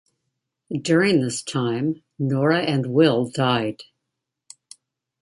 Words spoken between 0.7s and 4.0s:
During this time, Nora and Will died.